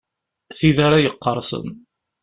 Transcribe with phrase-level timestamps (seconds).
[0.57, 1.67] Tid ara yeqqerṣen.